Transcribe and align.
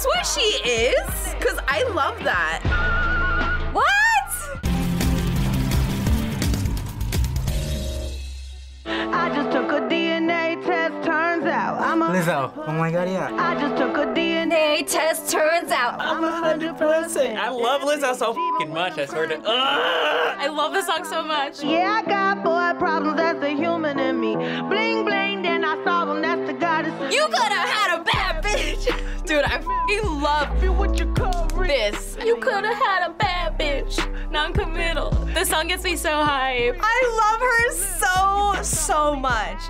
this 0.00 0.06
what 0.06 0.26
she 0.26 0.68
is? 0.68 1.34
Cause 1.40 1.58
I 1.68 1.82
love 1.94 2.18
that. 2.24 2.60
What? 3.72 3.86
I 8.86 9.28
just 9.34 9.50
took 9.50 9.70
a 9.72 9.80
DNA 9.80 10.64
test, 10.64 11.04
turns 11.04 11.44
out 11.44 11.80
I'm 11.80 12.02
a 12.02 12.08
Lizzo. 12.08 12.52
Oh, 12.56 12.64
oh 12.68 12.72
my 12.72 12.90
god, 12.90 13.08
yeah. 13.08 13.28
I 13.38 13.60
just 13.60 13.76
took 13.76 13.96
a 13.96 14.06
DNA 14.06 14.30
DNA 14.50 14.86
test 14.86 15.30
turns 15.30 15.70
out 15.70 16.00
I'm 16.00 16.24
a 16.24 16.30
hundred 16.30 16.76
percent. 16.76 17.38
I 17.38 17.50
love 17.50 17.82
Lizzo 17.82 18.14
so 18.16 18.32
fucking 18.32 18.72
much. 18.72 18.98
I 18.98 19.06
swear 19.06 19.26
to. 19.26 19.36
Ugh. 19.36 19.44
I 19.46 20.48
love 20.48 20.72
this 20.72 20.86
song 20.86 21.04
so 21.04 21.22
much. 21.22 21.62
Yeah, 21.62 22.02
I 22.04 22.08
got 22.08 22.42
boy 22.42 22.78
problems, 22.78 23.16
that's 23.16 23.40
the 23.40 23.50
human 23.50 23.98
in 23.98 24.18
me. 24.18 24.34
Bling 24.34 25.04
bling, 25.04 25.42
then 25.42 25.64
I 25.64 25.82
solve 25.84 26.08
them, 26.08 26.22
that's 26.22 26.46
the 26.46 26.54
goddess 26.54 27.14
You 27.14 27.24
could 27.26 27.52
have 27.52 27.68
had 27.68 28.00
a 28.00 28.04
bad 28.04 28.09
bitch. 28.09 28.09
Dude, 29.30 29.44
I 29.44 29.60
fucking 29.60 30.20
love 30.20 30.60
me. 30.60 30.70
What 30.70 30.98
you 30.98 31.06
cover 31.14 31.64
this. 31.64 32.16
You 32.20 32.38
could 32.38 32.64
have 32.64 32.74
had 32.74 33.08
a 33.08 33.12
bad 33.12 33.56
bitch. 33.56 33.96
Non-committal. 34.32 35.10
This 35.32 35.50
song 35.50 35.68
gets 35.68 35.84
me 35.84 35.94
so 35.94 36.24
hype. 36.24 36.76
I 36.82 37.00
love 37.22 37.40
her 37.40 37.70
so, 37.70 38.62
so 38.64 39.14
much. 39.14 39.60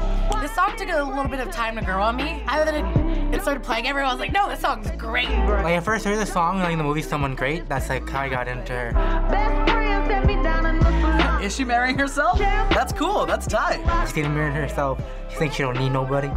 This 0.41 0.51
song 0.55 0.75
took 0.79 0.89
a 0.89 1.05
little 1.05 1.29
bit 1.29 1.41
of 1.41 1.51
time 1.51 1.77
to 1.77 1.85
grow 1.85 2.01
on 2.01 2.17
me. 2.17 2.43
I 2.47 2.65
then 2.65 3.35
it 3.35 3.43
started 3.43 3.63
playing 3.63 3.87
everywhere. 3.87 4.09
I 4.09 4.13
was 4.15 4.19
like, 4.19 4.33
no, 4.33 4.49
this 4.49 4.61
song's 4.61 4.91
great. 4.93 5.29
Like 5.29 5.77
I 5.77 5.81
first 5.81 6.07
heard 6.07 6.17
the 6.17 6.25
song 6.25 6.61
like 6.61 6.73
in 6.73 6.79
the 6.79 6.85
movie 6.85 7.03
Someone 7.03 7.35
Great. 7.35 7.69
That's 7.69 7.91
like 7.91 8.09
how 8.09 8.23
I 8.23 8.31
got 8.31 8.49
into 8.49 8.73
her. 8.73 8.93
Best 9.31 9.71
friend 9.71 10.07
set 10.07 10.25
me 10.25 10.43
down 10.43 10.65
in 10.65 10.79
the 10.79 11.01
salon. 11.03 11.43
Is 11.43 11.55
she 11.55 11.65
marrying 11.65 11.99
herself? 11.99 12.39
That's 12.39 12.95
cool. 12.95 13.27
That's 13.27 13.47
tight. 13.47 13.83
She's 14.07 14.15
getting 14.15 14.35
married 14.35 14.55
herself. 14.55 15.03
She 15.29 15.37
thinks 15.37 15.57
she 15.57 15.65
don't 15.65 15.77
need 15.77 15.93
nobody. 15.93 16.29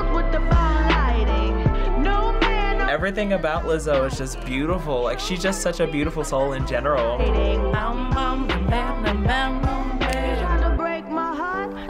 Everything 2.93 3.33
about 3.33 3.63
Lizzo 3.63 4.05
is 4.05 4.19
just 4.19 4.39
beautiful. 4.45 5.01
Like 5.01 5.19
she's 5.19 5.41
just 5.41 5.63
such 5.63 5.79
a 5.79 5.87
beautiful 5.87 6.23
soul 6.23 6.53
in 6.53 6.67
general. 6.67 7.17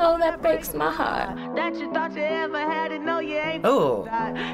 Oh, 0.06 0.18
that 0.18 0.42
breaks 0.42 0.74
my 0.74 0.90
heart. 0.90 1.36
That 1.58 1.76
you 1.76 1.92
thought 1.94 2.16
you 2.16 2.22
ever 2.22 2.58
had 2.58 2.94
it, 2.94 3.02
no 3.02 3.20
you 3.20 3.36
ain't. 3.36 3.66
Oh, 3.66 4.06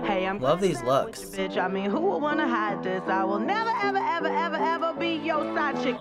Hey, 0.07 0.25
I'm 0.25 0.39
love 0.39 0.59
these 0.59 0.81
looks. 0.81 1.21
bitch. 1.21 1.55
I 1.55 1.67
mean, 1.67 1.91
who 1.91 1.99
would 1.99 2.17
wanna 2.17 2.47
hide 2.47 2.81
this? 2.83 3.03
I 3.07 3.23
will 3.25 3.39
never, 3.39 3.69
ever, 3.83 3.99
ever, 3.99 4.27
ever, 4.27 4.55
ever 4.55 4.93
be 4.99 5.17
your 5.17 5.43
side 5.55 5.75
chick. 5.83 5.97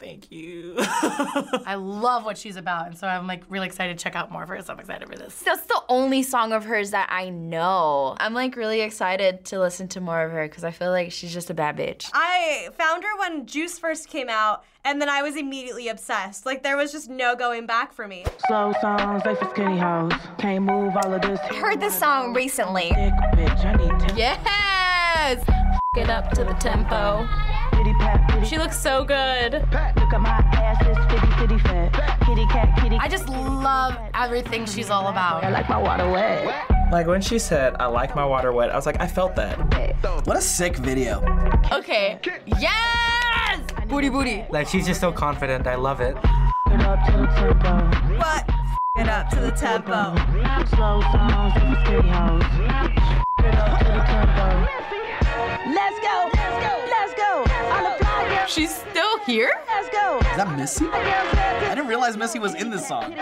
Thank 0.00 0.32
you. 0.32 0.74
I 0.78 1.74
love 1.78 2.24
what 2.24 2.38
she's 2.38 2.56
about, 2.56 2.86
and 2.86 2.96
so 2.96 3.06
I'm 3.06 3.26
like 3.26 3.42
really 3.50 3.66
excited 3.66 3.98
to 3.98 4.02
check 4.02 4.16
out 4.16 4.32
more 4.32 4.42
of 4.42 4.48
her. 4.48 4.60
So 4.62 4.72
I'm 4.72 4.80
excited 4.80 5.06
for 5.08 5.16
this. 5.16 5.38
That's 5.40 5.66
the 5.66 5.82
only 5.88 6.22
song 6.22 6.52
of 6.52 6.64
hers 6.64 6.90
that 6.92 7.08
I 7.10 7.28
know. 7.28 8.16
I'm 8.18 8.32
like 8.32 8.56
really 8.56 8.80
excited 8.80 9.44
to 9.46 9.60
listen 9.60 9.88
to 9.88 10.00
more 10.00 10.24
of 10.24 10.32
her 10.32 10.48
because 10.48 10.64
I 10.64 10.70
feel 10.70 10.90
like 10.90 11.12
she's 11.12 11.32
just 11.32 11.50
a 11.50 11.54
bad 11.54 11.76
bitch. 11.76 12.10
I 12.14 12.70
found 12.78 13.04
her 13.04 13.18
when 13.18 13.44
Juice 13.46 13.78
first 13.78 14.08
came 14.08 14.30
out, 14.30 14.64
and 14.84 15.00
then 15.02 15.10
I 15.10 15.20
was 15.20 15.36
immediately 15.36 15.88
obsessed. 15.88 16.46
Like 16.46 16.62
there 16.62 16.76
was 16.78 16.92
just 16.92 17.10
no 17.10 17.36
going 17.36 17.66
back 17.66 17.92
for 17.92 18.08
me. 18.08 18.24
Slow 18.46 18.72
songs, 18.80 19.22
they 19.22 19.34
for 19.34 19.50
skinny 19.50 19.78
hoes. 19.78 20.12
Can't 20.38 20.64
move 20.64 20.96
all 20.96 21.12
of 21.12 21.20
this. 21.20 21.38
I 21.50 21.54
heard 21.56 21.80
this 21.80 21.98
song 21.98 22.32
recently. 22.32 22.88
Thick 22.88 23.12
bitch, 23.34 23.64
I 23.64 23.74
need 23.74 24.08
to 24.08 24.14
Yes! 24.16 25.44
F- 25.46 25.80
it 25.96 26.08
up 26.08 26.30
to 26.30 26.44
the 26.44 26.54
tempo. 26.54 27.28
Kitty 27.72 27.92
pat, 27.94 28.28
kitty 28.28 28.46
She 28.46 28.58
looks 28.58 28.78
so 28.78 29.04
good. 29.04 29.54
Look 29.54 29.89
love 33.90 34.10
everything 34.14 34.66
she's 34.66 34.90
all 34.90 35.08
about. 35.08 35.44
I 35.44 35.50
like 35.50 35.68
my 35.68 35.78
water 35.78 36.08
wet. 36.10 36.66
like 36.92 37.06
when 37.06 37.20
she 37.20 37.38
said, 37.38 37.74
"I 37.78 37.86
like 37.86 38.14
my 38.14 38.24
water 38.24 38.52
wet," 38.52 38.70
I 38.70 38.76
was 38.76 38.86
like, 38.86 39.00
I 39.00 39.06
felt 39.06 39.34
that. 39.36 39.56
What 40.26 40.36
a 40.36 40.40
sick 40.40 40.76
video. 40.76 41.22
Okay. 41.72 42.18
Yes! 42.58 43.60
Booty 43.88 44.08
booty. 44.08 44.44
Like 44.50 44.66
she's 44.68 44.86
just 44.86 45.00
so 45.00 45.12
confident. 45.12 45.66
I 45.66 45.74
love 45.76 46.00
it. 46.00 46.14
Get 46.68 46.80
up 46.82 47.04
to 47.06 47.12
the 47.12 47.26
tempo. 47.38 48.18
But 48.18 48.48
it 48.96 49.08
up 49.08 49.28
to 49.30 49.40
the 49.40 49.50
tempo. 49.50 50.14
Slow 50.74 51.00
songs, 51.12 51.54
they 51.54 51.60
for 51.60 51.80
skinny 51.84 52.10
hoes. 52.10 52.42
Get 53.38 53.54
up 53.54 53.78
to 53.78 53.84
the 53.84 54.02
tempo. 54.12 54.46
Let's 55.74 55.98
go, 56.00 56.30
let's 56.34 56.58
go, 56.66 56.74
let's 56.94 57.14
go. 57.14 57.32
On 57.74 57.82
the 57.84 58.04
fly, 58.04 58.28
girl, 58.36 58.46
She's 58.46 58.74
still 58.74 59.18
here? 59.20 59.52
let's 59.68 59.88
go. 59.90 60.18
Is 60.18 60.36
that 60.36 60.56
Missy? 60.56 60.86
I 60.92 61.70
I 61.70 61.74
didn't 61.74 61.88
realize 61.88 62.16
Missy 62.16 62.38
was 62.38 62.54
in 62.54 62.70
this 62.70 62.86
song. 62.86 63.14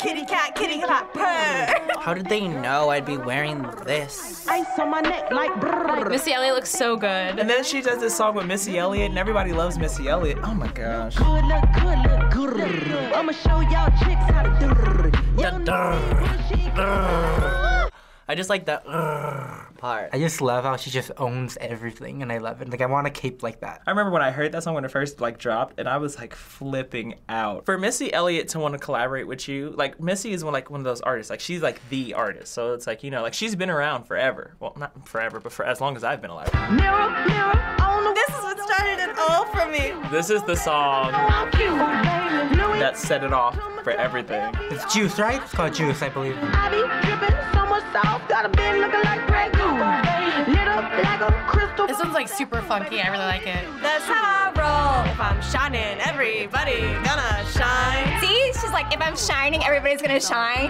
Kitty 0.00 0.24
cat, 0.24 0.54
kitty 0.54 0.78
cat, 0.80 1.12
purr. 1.12 2.00
How 2.00 2.14
did 2.14 2.26
they 2.26 2.48
know 2.48 2.88
I'd 2.88 3.04
be 3.04 3.18
wearing 3.18 3.60
this? 3.84 4.48
Ice 4.48 4.66
on 4.78 4.88
my 4.90 5.02
neck 5.02 5.30
like 5.30 5.50
brrr. 5.52 6.08
Missy 6.08 6.32
Elliott 6.32 6.54
looks 6.54 6.70
so 6.70 6.96
good. 6.96 7.38
And 7.38 7.50
then 7.50 7.62
she 7.62 7.82
does 7.82 8.00
this 8.00 8.16
song 8.16 8.34
with 8.34 8.46
Missy 8.46 8.78
Elliott, 8.78 9.10
and 9.10 9.18
everybody 9.18 9.52
loves 9.52 9.78
Missy 9.78 10.08
Elliott. 10.08 10.38
Oh 10.42 10.54
my 10.54 10.68
gosh. 10.68 11.16
Good 11.16 11.44
look, 11.44 11.64
good 11.74 11.98
look, 11.98 12.30
good. 12.32 13.12
I'ma 13.12 13.32
show 13.32 13.60
y'all 13.60 13.90
chicks 13.98 14.24
how 14.32 14.42
to 14.42 14.48
do. 14.58 14.70
Young 18.30 18.36
I 18.36 18.36
just 18.36 18.48
like 18.48 18.66
that 18.66 18.84
part. 19.78 20.10
I 20.12 20.18
just 20.20 20.40
love 20.40 20.62
how 20.62 20.76
she 20.76 20.90
just 20.90 21.10
owns 21.16 21.58
everything, 21.60 22.22
and 22.22 22.30
I 22.30 22.38
love 22.38 22.62
it. 22.62 22.70
Like 22.70 22.80
I 22.80 22.86
want 22.86 23.08
a 23.08 23.10
cape 23.10 23.42
like 23.42 23.58
that. 23.60 23.82
I 23.84 23.90
remember 23.90 24.12
when 24.12 24.22
I 24.22 24.30
heard 24.30 24.52
that 24.52 24.62
song 24.62 24.74
when 24.74 24.84
it 24.84 24.90
first 24.92 25.20
like 25.20 25.38
dropped, 25.38 25.80
and 25.80 25.88
I 25.88 25.96
was 25.96 26.16
like 26.16 26.36
flipping 26.36 27.16
out. 27.28 27.66
For 27.66 27.76
Missy 27.76 28.12
Elliott 28.12 28.48
to 28.50 28.60
want 28.60 28.74
to 28.74 28.78
collaborate 28.78 29.26
with 29.26 29.48
you, 29.48 29.70
like 29.70 29.98
Missy 29.98 30.30
is 30.30 30.44
one 30.44 30.52
like 30.52 30.70
one 30.70 30.78
of 30.78 30.84
those 30.84 31.00
artists. 31.00 31.28
Like 31.28 31.40
she's 31.40 31.60
like 31.60 31.80
the 31.88 32.14
artist, 32.14 32.52
so 32.52 32.72
it's 32.72 32.86
like 32.86 33.02
you 33.02 33.10
know, 33.10 33.22
like 33.22 33.34
she's 33.34 33.56
been 33.56 33.68
around 33.68 34.04
forever. 34.04 34.54
Well, 34.60 34.74
not 34.76 35.08
forever, 35.08 35.40
but 35.40 35.50
for 35.50 35.64
as 35.64 35.80
long 35.80 35.96
as 35.96 36.04
I've 36.04 36.22
been 36.22 36.30
alive. 36.30 36.52
Mirror, 36.70 37.10
mirror 37.26 37.76
on 37.82 38.04
the 38.04 38.12
This 38.14 38.28
is 38.28 38.44
what 38.44 38.60
started 38.60 39.10
it 39.10 39.18
all 39.18 39.44
for 39.46 39.66
me. 39.66 39.92
This 40.12 40.30
is 40.30 40.44
the 40.44 40.54
song 40.54 41.10
that 42.78 42.96
set 42.96 43.24
it 43.24 43.32
off 43.32 43.58
for 43.82 43.90
everything. 43.90 44.54
It's 44.70 44.94
Juice, 44.94 45.18
right? 45.18 45.42
It's 45.42 45.52
called 45.52 45.74
Juice, 45.74 46.00
I 46.00 46.08
believe. 46.10 46.36
I 46.40 47.49
This 51.88 51.98
one's 51.98 52.14
like 52.14 52.28
super 52.28 52.62
funky. 52.62 53.00
I 53.00 53.08
really 53.10 53.24
like 53.24 53.46
it. 53.46 53.64
That's 53.82 54.04
how 54.04 54.22
I 54.22 54.52
roll. 54.54 55.04
If 55.12 55.20
I'm 55.20 55.42
shining, 55.42 55.98
everybody 56.00 56.80
gonna 57.02 57.44
shine. 57.50 58.20
See, 58.20 58.52
she's 58.54 58.70
like, 58.70 58.94
if 58.94 59.00
I'm 59.00 59.16
shining, 59.16 59.64
everybody's 59.64 60.00
gonna 60.00 60.20
shine. 60.20 60.68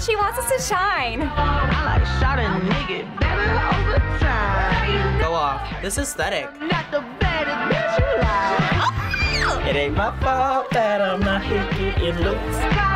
She 0.00 0.16
wants 0.16 0.38
us 0.38 0.48
to 0.50 0.74
shine. 0.74 1.20
I 1.22 1.84
like 1.84 2.06
shot 2.18 2.38
a 2.38 2.48
nigga 2.64 3.04
better 3.20 3.52
over 3.76 3.98
time. 4.18 5.20
Go 5.20 5.34
off. 5.34 5.60
This 5.82 5.98
aesthetic. 5.98 6.48
Not 6.62 6.90
the 6.90 7.04
baddest 7.20 7.58
bitch 7.68 7.98
you 8.00 8.06
like. 8.22 9.68
It 9.68 9.76
ain't 9.76 9.96
my 9.96 10.18
fault 10.20 10.70
that 10.70 11.02
I'm 11.02 11.20
not 11.20 11.42
here 11.44 11.68
getting 11.72 12.16
loose. 12.24 12.95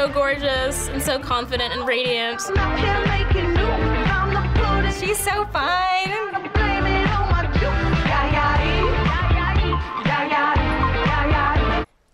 So 0.00 0.08
gorgeous 0.08 0.88
and 0.88 1.02
so 1.02 1.18
confident 1.18 1.74
and 1.74 1.86
radiant. 1.86 2.40
I'm 2.48 2.56
out 2.56 2.78
here 2.78 3.06
making 3.06 3.52
news. 3.52 4.08
I'm 4.08 4.32
the 4.32 4.40
booty. 4.58 5.06
She's 5.06 5.18
so 5.18 5.44
fine. 5.52 6.08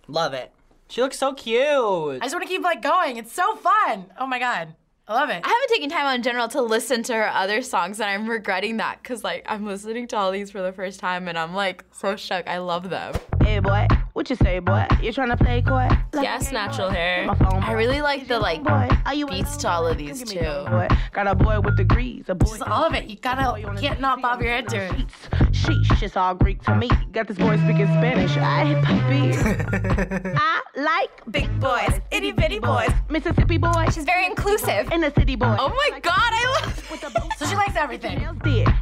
Love 0.09 0.35
it. 0.35 0.51
She 0.89 1.01
looks 1.01 1.17
so 1.17 1.33
cute. 1.35 1.63
I 1.63 2.19
just 2.23 2.35
want 2.35 2.43
to 2.43 2.49
keep 2.49 2.63
like 2.63 2.83
going. 2.83 3.19
It's 3.19 3.33
so 3.33 3.55
fun. 3.55 4.07
Oh 4.19 4.27
my 4.27 4.41
god, 4.41 4.75
I 5.07 5.15
love 5.15 5.31
it. 5.31 5.43
I 5.45 5.49
haven't 5.49 5.69
taken 5.69 5.89
time 5.89 6.07
on 6.07 6.23
general 6.23 6.49
to 6.49 6.63
listen 6.63 7.05
to 7.05 7.15
her 7.15 7.29
other 7.29 7.63
songs, 7.63 8.01
and 8.01 8.11
I'm 8.11 8.29
regretting 8.29 8.79
that 8.79 9.01
because 9.01 9.23
like 9.23 9.45
I'm 9.47 9.65
listening 9.65 10.09
to 10.09 10.17
all 10.17 10.33
these 10.33 10.51
for 10.51 10.61
the 10.61 10.73
first 10.73 10.99
time, 10.99 11.29
and 11.29 11.39
I'm 11.39 11.55
like 11.55 11.85
so 11.93 12.17
shook. 12.17 12.49
I 12.49 12.59
love 12.59 12.91
them. 12.91 13.15
Hey 13.43 13.61
boy, 13.61 13.87
what 14.17 14.31
you 14.31 14.37
say, 14.37 14.61
boy? 14.61 14.87
You 15.03 15.13
trying 15.13 15.29
to 15.29 15.37
play 15.37 15.61
coy? 15.61 15.89
Yes, 16.15 16.51
natural 16.51 16.89
hair. 16.89 17.27
My 17.27 17.35
phone, 17.35 17.63
I 17.63 17.73
really 17.73 18.01
like 18.01 18.27
the 18.27 18.39
like 18.39 18.63
boy. 18.63 18.89
Are 19.05 19.13
you 19.13 19.27
beats 19.27 19.59
to 19.59 19.69
all 19.69 19.87
of 19.87 19.99
these 19.99 20.23
too. 20.23 20.41
boy. 20.41 20.89
Got 21.13 21.27
a 21.27 21.35
boy 21.35 21.61
with 21.61 21.77
degrees, 21.77 22.25
a 22.29 22.35
boy. 22.35 22.55
It's 22.55 22.63
all 22.63 22.85
of 22.85 22.95
it. 22.95 23.05
You 23.05 23.17
gotta, 23.17 23.61
you 23.61 23.69
can't 23.79 24.01
not 24.01 24.23
bob 24.23 24.41
your 24.41 24.53
head 24.53 24.69
to 24.69 24.79
it. 24.79 25.07
Sheesh, 25.53 26.03
it's 26.03 26.17
all 26.17 26.35
Greek 26.35 26.63
to 26.63 26.75
me. 26.75 26.89
Got 27.13 27.29
this 27.29 27.37
boy 27.37 27.59
speaking 27.59 27.87
Spanish. 27.89 28.35
I 28.39 28.81
puppy. 28.83 30.31
I 30.35 30.63
like 30.77 31.11
Big 31.31 31.61
boys, 31.61 32.01
itty 32.11 32.33
bitty 32.33 32.61
boys. 32.61 32.91
Mississippi 33.11 33.59
boys 33.59 33.93
She's 33.93 34.05
very 34.05 34.25
inclusive. 34.25 34.89
and 34.93 35.03
the 35.03 35.13
city 35.13 35.37
boys. 35.37 35.59
Oh 35.61 35.69
my 35.69 36.01
god, 36.01 36.15
I 36.17 36.61
love 36.63 36.91
with 36.91 37.01
the 37.03 37.11
boat. 37.21 37.33
So 37.37 37.47
she 37.47 37.55
likes 37.55 37.77
everything. 37.77 38.27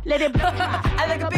Let 0.04 0.20
it 0.20 0.32
blow. 0.34 0.50
I 0.54 1.06
like 1.08 1.22
a 1.22 1.30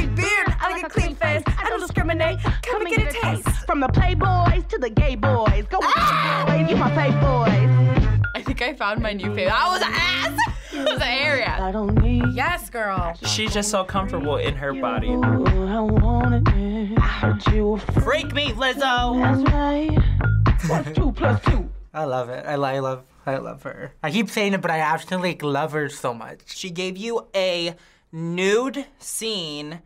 From 3.76 3.93
the 3.93 4.00
playboys 4.00 4.67
to 4.69 4.78
the 4.78 4.88
gay 4.88 5.17
boys. 5.17 5.67
Go 5.69 5.81
with 5.81 5.88
the 5.88 6.00
ah! 6.00 6.44
boys. 6.46 6.70
You 6.70 6.76
my 6.76 6.90
playboys. 6.93 8.26
I 8.34 8.40
think 8.40 8.62
I 8.62 8.73
found 8.73 9.02
my 9.02 9.12
new 9.12 9.26
favorite. 9.34 9.50
That 9.50 9.69
was 9.69 9.82
ass! 9.84 10.55
That 10.73 10.93
was 10.93 11.02
an 11.02 11.08
area. 11.08 11.58
I 11.61 11.73
don't 11.73 11.94
need 12.00 12.25
Yes, 12.32 12.70
girl. 12.70 13.12
She's 13.26 13.52
just 13.52 13.70
so 13.70 13.84
comfortable 13.84 14.38
in 14.38 14.56
her 14.56 14.73
body. 14.73 15.08
you. 15.08 15.23
I 15.23 15.81
want 15.81 16.49
it. 16.49 16.99
I 16.99 17.00
heard 17.02 17.46
you. 17.49 17.76
Freak 18.02 18.32
me, 18.32 18.52
Lizzo. 18.52 19.20
That's 19.20 19.52
right. 19.52 20.70
What's 20.70 20.96
two 20.96 21.12
plus 21.12 21.44
two? 21.44 21.69
I 21.93 22.05
love 22.05 22.31
it. 22.31 22.46
I, 22.46 22.55
I 22.55 22.79
love 22.79 23.05
I 23.26 23.37
love 23.37 23.62
her. 23.64 23.93
I 24.02 24.11
keep 24.11 24.31
saying 24.31 24.55
it, 24.55 24.62
but 24.62 24.70
I 24.70 24.79
absolutely 24.79 25.32
like, 25.32 25.43
love 25.43 25.72
her 25.72 25.90
so 25.90 26.14
much. 26.14 26.40
She 26.46 26.70
gave 26.70 26.96
you 26.96 27.26
a 27.34 27.75
nude 28.11 28.87
scene 28.99 29.82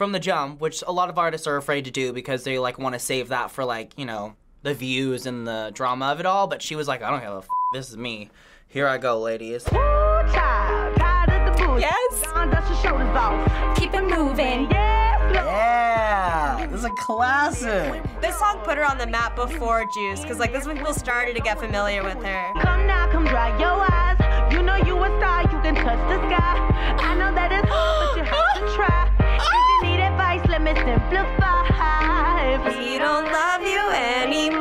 from 0.00 0.12
the 0.12 0.18
jump, 0.18 0.62
which 0.62 0.82
a 0.86 0.92
lot 0.92 1.10
of 1.10 1.18
artists 1.18 1.46
are 1.46 1.58
afraid 1.58 1.84
to 1.84 1.90
do 1.90 2.10
because 2.10 2.42
they 2.42 2.58
like 2.58 2.78
want 2.78 2.94
to 2.94 2.98
save 2.98 3.28
that 3.28 3.50
for 3.50 3.66
like 3.66 3.92
you 3.98 4.06
know 4.06 4.34
the 4.62 4.72
views 4.72 5.26
and 5.26 5.46
the 5.46 5.70
drama 5.74 6.06
of 6.06 6.18
it 6.20 6.24
all. 6.24 6.46
But 6.46 6.62
she 6.62 6.74
was 6.74 6.88
like, 6.88 7.02
I 7.02 7.10
don't 7.10 7.20
give 7.20 7.28
a 7.28 7.36
f- 7.36 7.48
this 7.74 7.90
is 7.90 7.98
me. 7.98 8.30
Here 8.66 8.88
I 8.88 8.96
go, 8.96 9.20
ladies. 9.20 9.62
Ooh, 9.68 9.72
child, 9.74 10.96
tired 10.96 11.28
of 11.28 11.52
the 11.54 11.62
bullshit. 11.66 11.82
Yes. 11.82 12.22
Gone, 12.32 12.48
dust 12.48 12.70
your 12.70 12.78
shoulders 12.78 13.14
off. 13.14 13.76
Keep 13.76 13.92
it 13.92 14.04
moving. 14.04 14.70
Yes, 14.70 15.34
Yeah, 15.34 16.66
this 16.70 16.78
is 16.78 16.84
a 16.86 16.90
classic. 16.96 18.02
This 18.22 18.38
song 18.38 18.60
put 18.64 18.78
her 18.78 18.90
on 18.90 18.96
the 18.96 19.06
map 19.06 19.36
before 19.36 19.84
Juice, 19.92 20.22
because 20.22 20.38
like 20.38 20.54
this 20.54 20.62
is 20.62 20.66
when 20.66 20.78
people 20.78 20.94
started 20.94 21.36
to 21.36 21.42
get 21.42 21.60
familiar 21.60 22.02
with 22.02 22.24
her. 22.24 22.52
Come 22.62 22.86
now, 22.86 23.06
come 23.12 23.26
dry 23.26 23.50
your 23.60 23.86
eyes. 23.92 24.16
You 24.50 24.62
know 24.62 24.76
you 24.76 24.96
a 24.96 25.08
star, 25.18 25.42
you 25.42 25.60
can 25.60 25.74
touch 25.74 25.98
the 26.08 26.26
sky. 26.26 26.69
Let 31.12 31.24
me. 31.24 32.90
We 32.92 32.98
don't 32.98 33.24
love 33.30 33.62
you 33.62 33.90
anymore. 33.90 34.60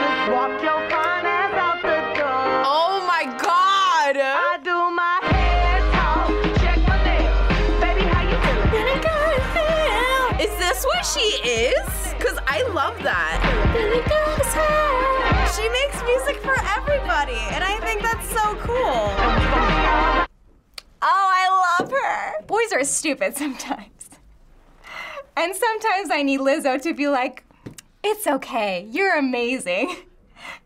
Just 0.00 0.30
walk 0.30 0.62
your 0.62 0.80
fine 0.90 1.26
ass 1.26 1.54
out 1.54 1.82
the 1.82 2.00
door. 2.18 2.62
Oh 2.66 3.04
my 3.06 3.24
god! 3.38 4.16
I 4.16 4.58
do 4.62 4.90
my 4.90 5.18
hair 5.30 5.80
talk, 5.92 6.28
check 6.60 6.78
my 6.86 6.96
nails. 7.04 7.80
Baby, 7.80 8.02
how 8.02 8.22
you 8.22 8.38
feeling? 8.70 9.00
Is 10.40 10.54
this 10.58 10.84
what 10.84 11.04
she 11.04 11.26
is? 11.48 12.14
Cause 12.18 12.38
I 12.46 12.62
love 12.72 12.98
that. 13.02 13.40
She 15.56 15.68
makes 15.68 16.02
music 16.04 16.42
for 16.42 16.56
everybody, 16.76 17.38
and 17.52 17.62
I 17.64 17.78
think 17.80 18.02
that's 18.02 18.28
so 18.28 18.54
cool. 18.56 19.14
Oh, 21.06 21.28
I 21.42 21.78
love 21.78 21.90
her. 21.90 22.44
Boys 22.64 22.72
are 22.72 22.84
stupid 22.84 23.36
sometimes. 23.36 23.90
And 25.36 25.54
sometimes 25.54 26.10
I 26.10 26.22
need 26.22 26.40
Lizzo 26.40 26.80
to 26.82 26.94
be 26.94 27.08
like, 27.08 27.44
it's 28.02 28.26
okay, 28.26 28.86
you're 28.90 29.16
amazing. 29.16 29.96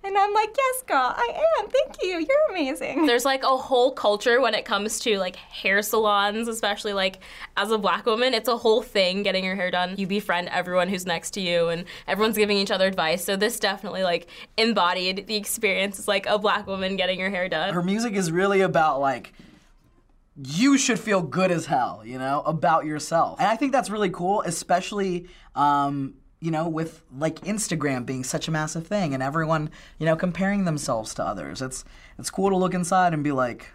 And 0.02 0.16
I'm 0.16 0.34
like, 0.34 0.54
yes, 0.56 0.82
girl, 0.82 1.14
I 1.16 1.54
am. 1.58 1.68
Thank 1.70 2.02
you. 2.02 2.18
You're 2.18 2.50
amazing. 2.50 3.06
There's 3.06 3.24
like 3.24 3.42
a 3.44 3.56
whole 3.56 3.92
culture 3.92 4.40
when 4.40 4.54
it 4.54 4.64
comes 4.64 4.98
to 5.00 5.18
like 5.18 5.36
hair 5.36 5.82
salons, 5.82 6.48
especially 6.48 6.92
like 6.92 7.20
as 7.56 7.70
a 7.70 7.78
black 7.78 8.06
woman, 8.06 8.34
it's 8.34 8.48
a 8.48 8.56
whole 8.56 8.82
thing 8.82 9.22
getting 9.22 9.44
your 9.44 9.54
hair 9.54 9.70
done. 9.70 9.94
You 9.96 10.06
befriend 10.06 10.48
everyone 10.48 10.88
who's 10.88 11.06
next 11.06 11.32
to 11.32 11.40
you 11.40 11.68
and 11.68 11.84
everyone's 12.06 12.36
giving 12.36 12.56
each 12.56 12.70
other 12.70 12.86
advice. 12.86 13.24
So 13.24 13.36
this 13.36 13.58
definitely 13.60 14.02
like 14.02 14.28
embodied 14.56 15.26
the 15.26 15.36
experience 15.36 15.98
as 15.98 16.08
like 16.08 16.26
a 16.26 16.38
black 16.38 16.66
woman 16.66 16.96
getting 16.96 17.18
your 17.18 17.30
hair 17.30 17.48
done. 17.48 17.72
Her 17.72 17.82
music 17.82 18.14
is 18.14 18.32
really 18.32 18.60
about 18.60 19.00
like 19.00 19.32
you 20.43 20.79
should 20.79 20.99
feel 20.99 21.20
good 21.20 21.50
as 21.50 21.67
hell, 21.67 22.02
you 22.05 22.19
know, 22.19 22.43
about 22.43 22.85
yourself. 22.85 23.40
And 23.40 23.49
I 23.49 23.56
think 23.56 23.73
that's 23.73 23.90
really 23.90 24.11
cool, 24.11 24.43
especially 24.43 25.29
um, 25.55 26.14
you 26.40 26.50
know, 26.50 26.69
with 26.69 27.02
like 27.17 27.40
Instagram 27.40 28.06
being 28.06 28.23
such 28.23 28.46
a 28.46 28.50
massive 28.50 28.87
thing 28.87 29.12
and 29.12 29.23
everyone, 29.23 29.70
you 29.99 30.06
know, 30.06 30.14
comparing 30.14 30.64
themselves 30.64 31.14
to 31.14 31.25
others. 31.25 31.61
It's 31.61 31.85
it's 32.19 32.31
cool 32.31 32.50
to 32.50 32.56
look 32.56 32.75
inside 32.75 33.12
and 33.12 33.25
be 33.25 33.32
like 33.32 33.70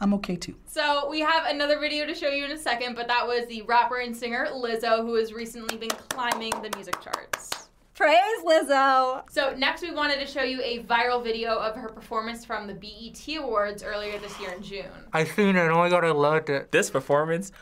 I'm 0.00 0.14
okay 0.14 0.36
too. 0.36 0.56
So 0.66 1.08
we 1.10 1.20
have 1.20 1.46
another 1.46 1.78
video 1.78 2.06
to 2.06 2.14
show 2.14 2.28
you 2.28 2.44
in 2.44 2.52
a 2.52 2.58
second, 2.58 2.94
but 2.94 3.06
that 3.08 3.26
was 3.26 3.46
the 3.46 3.62
rapper 3.62 3.98
and 3.98 4.16
singer 4.16 4.48
Lizzo, 4.52 5.02
who 5.02 5.14
has 5.14 5.32
recently 5.32 5.76
been 5.76 5.90
climbing 5.90 6.52
the 6.62 6.70
music 6.74 7.00
charts. 7.00 7.69
Praise 8.00 8.42
Lizzo. 8.46 9.22
So 9.30 9.54
next 9.58 9.82
we 9.82 9.90
wanted 9.90 10.20
to 10.20 10.26
show 10.26 10.42
you 10.42 10.62
a 10.62 10.82
viral 10.84 11.22
video 11.22 11.58
of 11.58 11.76
her 11.76 11.90
performance 11.90 12.46
from 12.46 12.66
the 12.66 12.72
BET 12.72 13.36
Awards 13.36 13.82
earlier 13.82 14.18
this 14.18 14.40
year 14.40 14.52
in 14.52 14.62
June. 14.62 14.86
I 15.12 15.24
seen 15.24 15.54
it. 15.54 15.68
Oh 15.68 15.76
my 15.76 15.90
god, 15.90 16.06
I 16.06 16.10
loved 16.10 16.48
it. 16.48 16.72
This 16.72 16.88
performance 16.88 17.52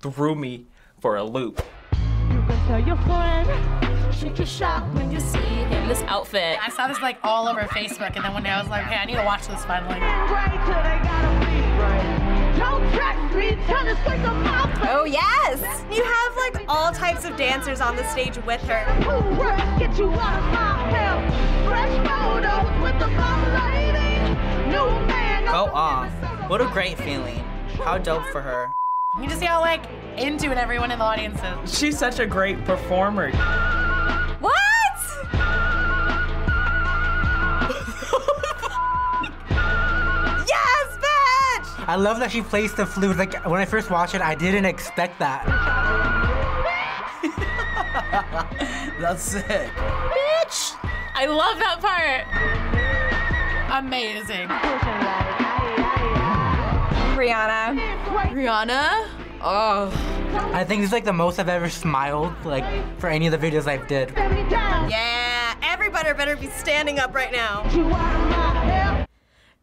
threw 0.00 0.34
me 0.34 0.64
for 0.98 1.16
a 1.16 1.24
loop. 1.24 1.62
You 1.92 2.42
can 2.48 2.66
tell 2.66 2.80
your 2.80 2.96
friend. 2.96 4.14
Shake 4.14 4.38
your 4.38 4.46
shot 4.46 4.90
when 4.94 5.12
you 5.12 5.20
see 5.20 5.36
him. 5.40 5.88
This 5.88 6.00
outfit. 6.04 6.56
I 6.62 6.70
saw 6.70 6.88
this 6.88 7.02
like 7.02 7.18
all 7.22 7.46
over 7.46 7.60
Facebook, 7.64 8.16
and 8.16 8.24
then 8.24 8.32
one 8.32 8.44
day 8.44 8.48
I 8.48 8.62
was 8.62 8.70
like, 8.70 8.86
okay, 8.86 8.96
I 8.96 9.04
need 9.04 9.16
to 9.16 9.24
watch 9.24 9.46
this 9.46 9.62
finally. 9.66 11.35
Oh, 14.88 15.04
yes. 15.04 15.84
You 15.90 16.02
have 16.02 16.36
like 16.36 16.64
all 16.68 16.92
types 16.92 17.24
of 17.24 17.36
dancers 17.36 17.80
on 17.80 17.96
the 17.96 18.08
stage 18.10 18.36
with 18.44 18.60
her. 18.62 18.84
Ooh, 19.02 19.36
fresh, 19.36 19.78
get 19.78 19.98
you 19.98 20.10
out 20.10 20.38
of 20.38 20.44
my 20.52 20.90
hair. 20.90 21.16
Fresh 21.66 21.96
photos 22.06 22.82
with 22.82 22.98
the 22.98 23.06
bomb 23.16 23.42
lady. 23.52 24.18
New 24.70 25.06
man. 25.06 25.44
Go 25.44 25.70
off. 25.74 26.10
Oh, 26.22 26.48
what 26.48 26.60
a 26.60 26.66
great 26.66 26.96
feeling. 26.98 27.38
How 27.84 27.98
dope 27.98 28.24
for 28.26 28.40
her. 28.40 28.74
You 29.20 29.26
just 29.26 29.40
see 29.40 29.46
how 29.46 29.60
like 29.60 29.84
into 30.16 30.50
it 30.50 30.58
everyone 30.58 30.90
in 30.90 30.98
the 30.98 31.04
audience 31.04 31.40
is. 31.64 31.78
She's 31.78 31.98
such 31.98 32.20
a 32.20 32.26
great 32.26 32.64
performer. 32.64 33.30
I 41.88 41.94
love 41.94 42.18
that 42.18 42.32
she 42.32 42.42
plays 42.42 42.74
the 42.74 42.84
flute. 42.84 43.16
Like 43.16 43.46
when 43.46 43.60
I 43.60 43.64
first 43.64 43.90
watched 43.90 44.14
it, 44.14 44.20
I 44.20 44.34
didn't 44.34 44.64
expect 44.64 45.20
that. 45.20 45.46
That's 49.00 49.22
sick. 49.22 49.44
Bitch! 49.46 50.74
I 51.14 51.26
love 51.26 51.58
that 51.58 51.80
part. 51.80 52.24
Amazing. 53.84 54.48
Rihanna. 57.16 57.78
Rihanna? 58.32 59.08
Oh. 59.40 59.92
I 60.52 60.64
think 60.64 60.82
it's 60.82 60.92
like 60.92 61.04
the 61.04 61.12
most 61.12 61.38
I've 61.38 61.48
ever 61.48 61.70
smiled, 61.70 62.32
like 62.44 62.64
for 62.98 63.08
any 63.08 63.26
of 63.26 63.32
the 63.32 63.38
videos 63.38 63.66
I've 63.66 63.86
did. 63.86 64.12
Yeah, 64.16 65.54
everybody 65.62 66.12
better 66.14 66.36
be 66.36 66.48
standing 66.48 66.98
up 66.98 67.14
right 67.14 67.32
now. 67.32 67.62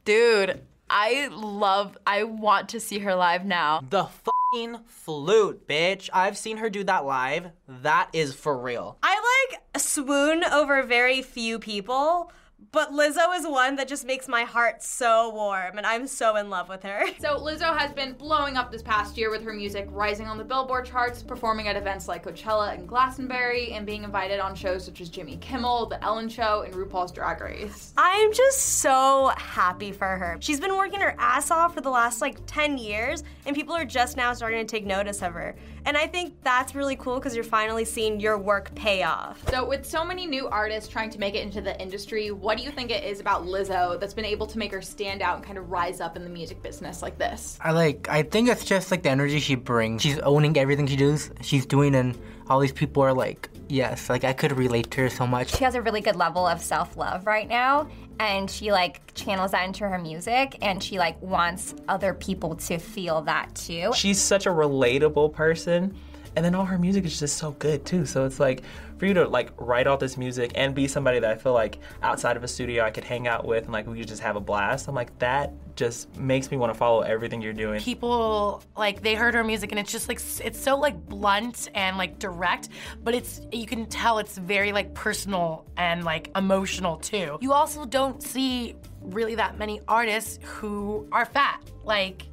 Dude, 0.05 0.61
I 0.95 1.27
love, 1.31 1.97
I 2.05 2.23
want 2.23 2.69
to 2.69 2.79
see 2.79 2.99
her 2.99 3.15
live 3.15 3.45
now. 3.45 3.81
The 3.89 4.05
fucking 4.05 4.81
flute, 4.85 5.67
bitch. 5.67 6.07
I've 6.13 6.37
seen 6.37 6.57
her 6.57 6.69
do 6.69 6.83
that 6.83 7.03
live. 7.03 7.47
That 7.67 8.09
is 8.13 8.35
for 8.35 8.55
real. 8.55 8.99
I 9.01 9.49
like 9.49 9.81
swoon 9.81 10.43
over 10.43 10.83
very 10.83 11.23
few 11.23 11.57
people, 11.57 12.31
but 12.71 12.91
Lizzo 12.91 13.35
is 13.37 13.45
one 13.47 13.75
that 13.75 13.87
just 13.87 14.05
makes 14.05 14.27
my 14.27 14.43
heart 14.43 14.81
so 14.81 15.33
warm, 15.33 15.77
and 15.77 15.85
I'm 15.85 16.07
so 16.07 16.35
in 16.35 16.49
love 16.49 16.69
with 16.69 16.83
her. 16.83 17.05
So 17.23 17.39
Lizzo 17.39 17.77
has 17.77 17.93
been 17.93 18.13
blowing 18.13 18.57
up 18.57 18.69
this 18.69 18.81
past 18.81 19.17
year 19.17 19.31
with 19.31 19.43
her 19.43 19.53
music, 19.53 19.87
rising 19.91 20.27
on 20.27 20.37
the 20.37 20.43
Billboard 20.43 20.85
charts, 20.85 21.23
performing 21.23 21.69
at 21.69 21.77
events 21.77 22.07
like 22.07 22.25
Coachella 22.25 22.73
and 22.73 22.85
Glastonbury, 22.87 23.71
and 23.71 23.85
being 23.85 24.03
invited 24.03 24.41
on 24.41 24.55
shows 24.55 24.83
such 24.83 24.99
as 24.99 25.07
Jimmy 25.09 25.37
Kimmel, 25.37 25.85
The 25.85 26.03
Ellen 26.03 26.27
Show, 26.27 26.63
and 26.63 26.73
RuPaul's 26.73 27.13
Drag 27.13 27.39
Race. 27.39 27.93
I'm 27.95 28.33
just 28.33 28.59
so 28.59 29.31
happy 29.37 29.93
for 29.93 30.17
her. 30.17 30.37
She's 30.41 30.59
been 30.59 30.75
working 30.75 30.99
her 30.99 31.15
ass 31.17 31.49
off 31.49 31.73
for 31.73 31.81
the 31.81 31.89
last 31.89 32.19
like 32.19 32.37
10 32.45 32.77
years, 32.77 33.23
and 33.45 33.55
people 33.55 33.73
are 33.73 33.85
just 33.85 34.17
now 34.17 34.33
starting 34.33 34.59
to 34.59 34.69
take 34.69 34.85
notice 34.85 35.21
of 35.21 35.33
her. 35.33 35.55
And 35.85 35.97
I 35.97 36.07
think 36.07 36.41
that's 36.43 36.75
really 36.75 36.95
cool 36.95 37.15
because 37.15 37.35
you're 37.35 37.43
finally 37.43 37.85
seeing 37.85 38.19
your 38.19 38.37
work 38.37 38.73
pay 38.75 39.03
off. 39.03 39.43
So 39.49 39.67
with 39.67 39.85
so 39.85 40.05
many 40.05 40.25
new 40.25 40.47
artists 40.47 40.89
trying 40.89 41.09
to 41.11 41.19
make 41.19 41.35
it 41.35 41.43
into 41.43 41.61
the 41.61 41.79
industry, 41.81 42.31
what 42.31 42.57
do 42.57 42.63
you 42.63 42.71
think 42.71 42.89
it 42.91 43.03
is 43.03 43.19
about 43.19 43.43
Lizzo 43.43 43.99
that's 43.99 44.13
been 44.13 44.25
able 44.25 44.47
to 44.47 44.57
make 44.57 44.71
her 44.71 44.81
stand 44.81 45.21
out 45.21 45.37
and 45.37 45.45
kind 45.45 45.57
of 45.57 45.69
rise 45.69 45.99
up 45.99 46.15
in 46.15 46.23
the 46.23 46.29
music 46.29 46.61
business 46.61 47.01
like 47.01 47.17
this? 47.17 47.57
I 47.61 47.71
like. 47.71 48.07
I 48.09 48.23
think 48.23 48.49
it's 48.49 48.65
just 48.65 48.91
like 48.91 49.03
the 49.03 49.09
energy 49.09 49.39
she 49.39 49.55
brings. 49.55 50.01
She's 50.01 50.19
owning 50.19 50.57
everything 50.57 50.87
she 50.87 50.95
does. 50.95 51.31
She's 51.41 51.65
doing, 51.65 51.95
and 51.95 52.17
all 52.49 52.59
these 52.59 52.71
people 52.71 53.03
are 53.03 53.13
like, 53.13 53.49
yes, 53.73 54.09
like 54.09 54.23
I 54.23 54.33
could 54.33 54.51
relate 54.55 54.91
to 54.91 55.01
her 55.01 55.09
so 55.09 55.25
much. 55.25 55.57
She 55.57 55.63
has 55.63 55.75
a 55.75 55.81
really 55.81 56.01
good 56.01 56.15
level 56.15 56.47
of 56.47 56.61
self-love 56.61 57.25
right 57.25 57.47
now 57.47 57.89
and 58.19 58.49
she 58.49 58.71
like 58.71 59.13
channels 59.15 59.51
that 59.51 59.65
into 59.65 59.87
her 59.87 59.97
music 59.97 60.57
and 60.61 60.81
she 60.81 60.99
like 60.99 61.21
wants 61.21 61.73
other 61.87 62.13
people 62.13 62.55
to 62.55 62.77
feel 62.77 63.21
that 63.23 63.53
too. 63.55 63.91
She's 63.95 64.19
such 64.19 64.45
a 64.45 64.49
relatable 64.49 65.33
person. 65.33 65.95
And 66.35 66.43
then 66.43 66.55
all 66.55 66.65
her 66.65 66.77
music 66.77 67.05
is 67.05 67.19
just 67.19 67.37
so 67.37 67.51
good 67.51 67.85
too. 67.85 68.05
So 68.05 68.25
it's 68.25 68.39
like 68.39 68.63
for 68.97 69.05
you 69.05 69.13
to 69.15 69.27
like 69.27 69.51
write 69.57 69.87
all 69.87 69.97
this 69.97 70.17
music 70.17 70.51
and 70.55 70.73
be 70.73 70.87
somebody 70.87 71.19
that 71.19 71.29
I 71.29 71.35
feel 71.35 71.53
like 71.53 71.79
outside 72.01 72.37
of 72.37 72.43
a 72.43 72.47
studio 72.47 72.83
I 72.83 72.91
could 72.91 73.03
hang 73.03 73.27
out 73.27 73.45
with 73.45 73.65
and 73.65 73.73
like 73.73 73.87
we 73.87 73.99
could 73.99 74.07
just 74.07 74.21
have 74.21 74.35
a 74.35 74.39
blast. 74.39 74.87
I'm 74.87 74.95
like 74.95 75.17
that 75.19 75.51
just 75.75 76.15
makes 76.17 76.51
me 76.51 76.57
want 76.57 76.71
to 76.71 76.77
follow 76.77 77.01
everything 77.01 77.41
you're 77.41 77.53
doing. 77.53 77.81
People 77.81 78.63
like 78.77 79.01
they 79.01 79.15
heard 79.15 79.33
her 79.33 79.43
music 79.43 79.71
and 79.71 79.79
it's 79.79 79.91
just 79.91 80.07
like 80.07 80.21
it's 80.43 80.59
so 80.59 80.77
like 80.77 80.95
blunt 81.07 81.69
and 81.75 81.97
like 81.97 82.19
direct, 82.19 82.69
but 83.03 83.13
it's 83.13 83.41
you 83.51 83.65
can 83.65 83.85
tell 83.85 84.19
it's 84.19 84.37
very 84.37 84.71
like 84.71 84.93
personal 84.93 85.65
and 85.77 86.03
like 86.03 86.31
emotional 86.35 86.97
too. 86.97 87.37
You 87.41 87.53
also 87.53 87.85
don't 87.85 88.21
see 88.23 88.75
really 89.01 89.35
that 89.35 89.57
many 89.57 89.81
artists 89.87 90.39
who 90.43 91.07
are 91.11 91.25
fat. 91.25 91.61
Like 91.83 92.27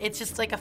it's 0.00 0.18
just 0.18 0.38
like 0.38 0.52
a 0.52 0.54